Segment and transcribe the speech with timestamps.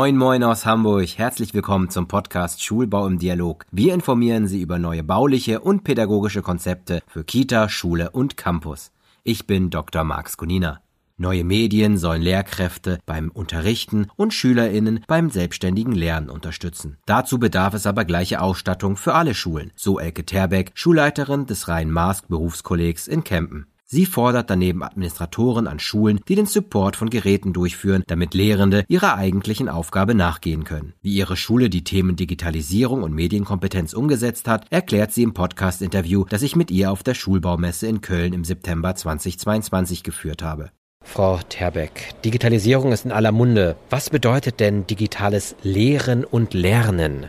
[0.00, 3.66] Moin Moin aus Hamburg, herzlich willkommen zum Podcast Schulbau im Dialog.
[3.70, 8.92] Wir informieren Sie über neue bauliche und pädagogische Konzepte für Kita, Schule und Campus.
[9.24, 10.04] Ich bin Dr.
[10.04, 10.80] Max Kunina.
[11.18, 16.96] Neue Medien sollen Lehrkräfte beim Unterrichten und Schülerinnen beim selbstständigen Lernen unterstützen.
[17.04, 22.22] Dazu bedarf es aber gleiche Ausstattung für alle Schulen, so Elke Terbeck, Schulleiterin des Rhein-Maas
[22.22, 23.66] Berufskollegs in Kempen.
[23.92, 29.16] Sie fordert daneben Administratoren an Schulen, die den Support von Geräten durchführen, damit Lehrende ihrer
[29.16, 30.92] eigentlichen Aufgabe nachgehen können.
[31.02, 36.42] Wie ihre Schule die Themen Digitalisierung und Medienkompetenz umgesetzt hat, erklärt sie im Podcast-Interview, das
[36.42, 40.70] ich mit ihr auf der Schulbaumesse in Köln im September 2022 geführt habe.
[41.02, 43.74] Frau Terbeck, Digitalisierung ist in aller Munde.
[43.88, 47.26] Was bedeutet denn digitales Lehren und Lernen?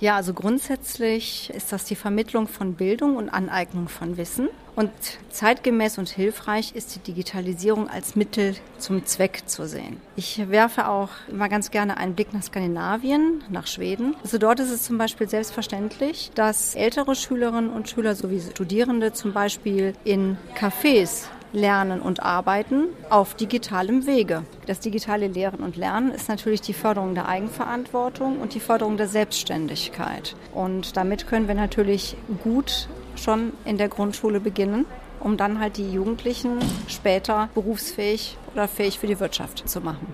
[0.00, 4.48] Ja, also grundsätzlich ist das die Vermittlung von Bildung und Aneignung von Wissen.
[4.74, 4.90] Und
[5.28, 10.00] zeitgemäß und hilfreich ist die Digitalisierung als Mittel zum Zweck zu sehen.
[10.16, 14.16] Ich werfe auch immer ganz gerne einen Blick nach Skandinavien, nach Schweden.
[14.22, 19.34] Also dort ist es zum Beispiel selbstverständlich, dass ältere Schülerinnen und Schüler sowie Studierende zum
[19.34, 24.42] Beispiel in Cafés Lernen und Arbeiten auf digitalem Wege.
[24.66, 29.08] Das digitale Lehren und Lernen ist natürlich die Förderung der Eigenverantwortung und die Förderung der
[29.08, 30.36] Selbstständigkeit.
[30.54, 34.86] Und damit können wir natürlich gut schon in der Grundschule beginnen,
[35.18, 40.06] um dann halt die Jugendlichen später berufsfähig oder fähig für die Wirtschaft zu machen.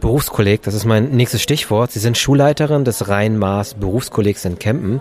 [0.00, 1.92] Berufskolleg, das ist mein nächstes Stichwort.
[1.92, 5.00] Sie sind Schulleiterin des Rhein-Maas Berufskollegs in Kempen.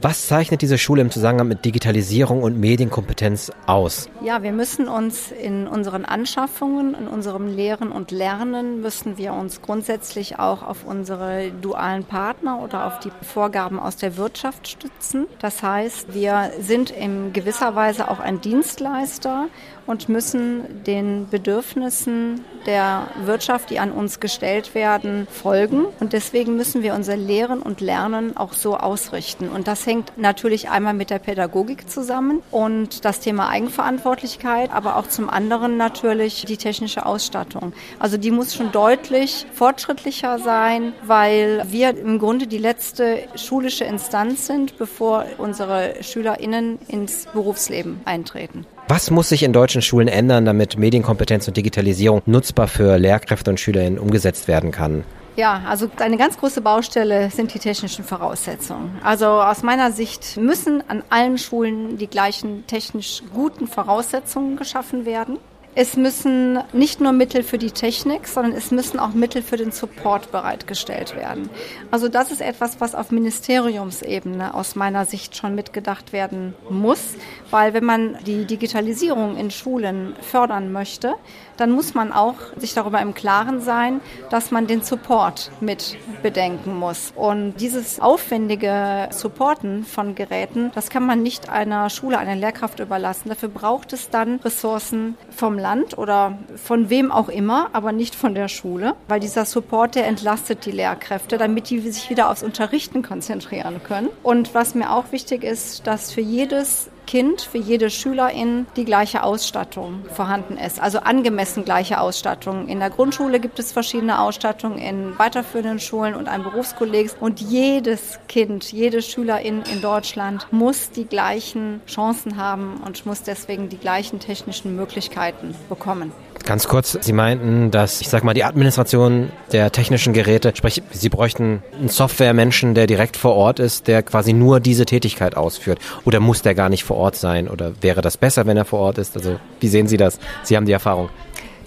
[0.00, 4.08] Was zeichnet diese Schule im Zusammenhang mit Digitalisierung und Medienkompetenz aus?
[4.22, 9.60] Ja, wir müssen uns in unseren Anschaffungen, in unserem Lehren und Lernen, müssen wir uns
[9.60, 15.26] grundsätzlich auch auf unsere dualen Partner oder auf die Vorgaben aus der Wirtschaft stützen.
[15.40, 19.48] Das heißt, wir sind in gewisser Weise auch ein Dienstleister
[19.88, 25.86] und müssen den Bedürfnissen der Wirtschaft, die an uns gestellt werden, folgen.
[25.98, 29.48] Und deswegen müssen wir unser Lehren und Lernen auch so ausrichten.
[29.48, 35.08] Und das hängt natürlich einmal mit der Pädagogik zusammen und das Thema Eigenverantwortlichkeit, aber auch
[35.08, 37.72] zum anderen natürlich die technische Ausstattung.
[37.98, 44.46] Also die muss schon deutlich fortschrittlicher sein, weil wir im Grunde die letzte schulische Instanz
[44.46, 48.66] sind, bevor unsere SchülerInnen ins Berufsleben eintreten.
[48.88, 53.58] Was muss sich in deutschen Schulen ändern, damit Medienkompetenz und Digitalisierung nutzbar für Lehrkräfte und
[53.58, 55.04] SchülerInnen umgesetzt werden kann?
[55.38, 58.98] Ja, also eine ganz große Baustelle sind die technischen Voraussetzungen.
[59.04, 65.38] Also aus meiner Sicht müssen an allen Schulen die gleichen technisch guten Voraussetzungen geschaffen werden.
[65.80, 69.70] Es müssen nicht nur Mittel für die Technik, sondern es müssen auch Mittel für den
[69.70, 71.48] Support bereitgestellt werden.
[71.92, 77.14] Also das ist etwas, was auf Ministeriumsebene aus meiner Sicht schon mitgedacht werden muss,
[77.52, 81.14] weil wenn man die Digitalisierung in Schulen fördern möchte,
[81.56, 84.00] dann muss man auch sich darüber im Klaren sein,
[84.30, 87.12] dass man den Support mit bedenken muss.
[87.14, 93.28] Und dieses aufwendige Supporten von Geräten, das kann man nicht einer Schule, einer Lehrkraft überlassen.
[93.28, 98.34] Dafür braucht es dann Ressourcen vom Land oder von wem auch immer, aber nicht von
[98.34, 103.02] der Schule, weil dieser Support, der entlastet die Lehrkräfte, damit die sich wieder aufs Unterrichten
[103.02, 104.08] konzentrieren können.
[104.22, 109.22] Und was mir auch wichtig ist, dass für jedes Kind, für jede Schülerin die gleiche
[109.22, 110.78] Ausstattung vorhanden ist.
[110.78, 112.68] Also angemessen gleiche Ausstattung.
[112.68, 117.10] In der Grundschule gibt es verschiedene Ausstattungen, in weiterführenden Schulen und einem Berufskolleg.
[117.18, 123.70] Und jedes Kind, jede Schülerin in Deutschland muss die gleichen Chancen haben und muss deswegen
[123.70, 126.12] die gleichen technischen Möglichkeiten bekommen.
[126.48, 131.10] Ganz kurz, Sie meinten, dass, ich sag mal, die Administration der technischen Geräte, sprich, Sie
[131.10, 135.78] bräuchten einen Softwaremenschen, der direkt vor Ort ist, der quasi nur diese Tätigkeit ausführt.
[136.06, 137.48] Oder muss der gar nicht vor Ort sein?
[137.48, 139.14] Oder wäre das besser, wenn er vor Ort ist?
[139.14, 140.18] Also, wie sehen Sie das?
[140.42, 141.10] Sie haben die Erfahrung.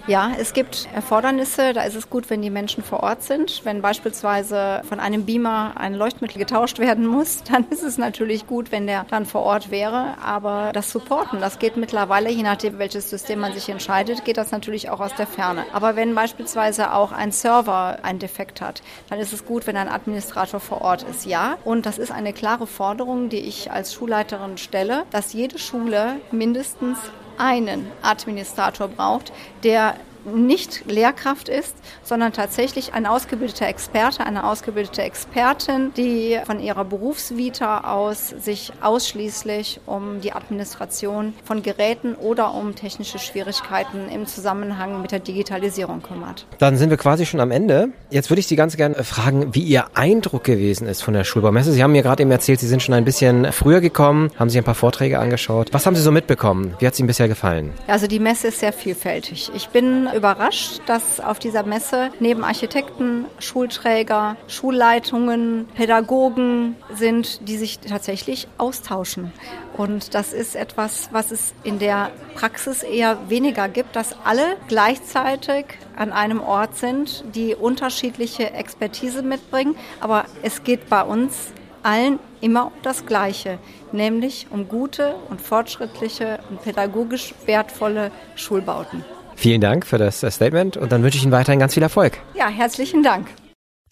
[0.08, 1.72] Ja, es gibt Erfordernisse.
[1.72, 3.64] Da ist es gut, wenn die Menschen vor Ort sind.
[3.64, 8.72] Wenn beispielsweise von einem Beamer ein Leuchtmittel getauscht werden muss, dann ist es natürlich gut,
[8.72, 10.16] wenn der dann vor Ort wäre.
[10.20, 14.50] Aber das Supporten, das geht mittlerweile, je nachdem, welches System man sich entscheidet, geht das
[14.50, 15.64] natürlich auch aus der Ferne.
[15.72, 19.88] Aber wenn beispielsweise auch ein Server einen Defekt hat, dann ist es gut, wenn ein
[19.88, 21.26] Administrator vor Ort ist.
[21.26, 26.16] Ja, und das ist eine klare Forderung, die ich als Schulleiterin stelle, dass jede Schule
[26.32, 26.98] mindestens
[27.38, 29.32] einen Administrator braucht,
[29.62, 36.84] der nicht Lehrkraft ist, sondern tatsächlich ein ausgebildeter Experte, eine ausgebildete Expertin, die von ihrer
[36.84, 45.00] Berufsvita aus sich ausschließlich um die Administration von Geräten oder um technische Schwierigkeiten im Zusammenhang
[45.02, 46.46] mit der Digitalisierung kümmert.
[46.58, 47.88] Dann sind wir quasi schon am Ende.
[48.10, 51.72] Jetzt würde ich Sie ganz gerne fragen, wie Ihr Eindruck gewesen ist von der Schulbaumesse.
[51.72, 54.58] Sie haben mir gerade eben erzählt, Sie sind schon ein bisschen früher gekommen, haben sich
[54.58, 55.68] ein paar Vorträge angeschaut.
[55.72, 56.74] Was haben Sie so mitbekommen?
[56.78, 57.72] Wie hat es Ihnen bisher gefallen?
[57.86, 59.50] Also die Messe ist sehr vielfältig.
[59.54, 67.78] Ich bin überrascht, dass auf dieser Messe neben Architekten, Schulträger, Schulleitungen, Pädagogen sind, die sich
[67.78, 69.32] tatsächlich austauschen.
[69.76, 75.66] Und das ist etwas, was es in der Praxis eher weniger gibt, dass alle gleichzeitig
[75.96, 79.76] an einem Ort sind, die unterschiedliche Expertise mitbringen.
[80.00, 83.58] Aber es geht bei uns allen immer um das Gleiche,
[83.92, 89.04] nämlich um gute und fortschrittliche und pädagogisch wertvolle Schulbauten.
[89.36, 92.18] Vielen Dank für das Statement und dann wünsche ich Ihnen weiterhin ganz viel Erfolg.
[92.34, 93.28] Ja, herzlichen Dank.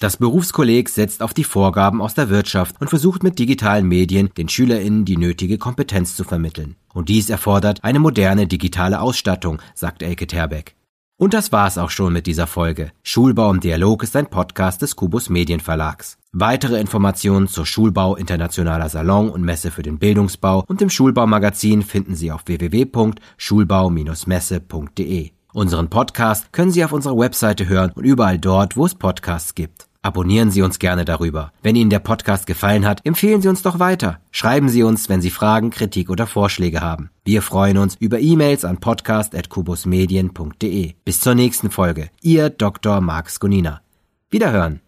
[0.00, 4.48] Das Berufskolleg setzt auf die Vorgaben aus der Wirtschaft und versucht mit digitalen Medien den
[4.48, 6.76] SchülerInnen die nötige Kompetenz zu vermitteln.
[6.94, 10.74] Und dies erfordert eine moderne digitale Ausstattung, sagt Elke Terbeck.
[11.20, 12.92] Und das war's auch schon mit dieser Folge.
[13.02, 16.16] Schulbau im Dialog ist ein Podcast des Kubus Medienverlags.
[16.32, 22.14] Weitere Informationen zur Schulbau Internationaler Salon und Messe für den Bildungsbau und dem Schulbaumagazin finden
[22.14, 25.30] Sie auf www.schulbau-messe.de.
[25.52, 29.89] Unseren Podcast können Sie auf unserer Webseite hören und überall dort, wo es Podcasts gibt.
[30.02, 31.52] Abonnieren Sie uns gerne darüber.
[31.62, 34.18] Wenn Ihnen der Podcast gefallen hat, empfehlen Sie uns doch weiter.
[34.30, 37.10] Schreiben Sie uns, wenn Sie Fragen, Kritik oder Vorschläge haben.
[37.24, 40.94] Wir freuen uns über E-Mails an podcast.kubusmedien.de.
[41.04, 42.08] Bis zur nächsten Folge.
[42.22, 43.02] Ihr Dr.
[43.02, 43.82] Marx Gunina.
[44.30, 44.80] Wiederhören.